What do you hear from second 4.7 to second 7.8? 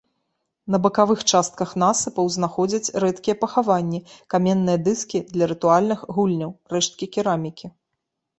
дыскі для рытуальных гульняў, рэшткі керамікі.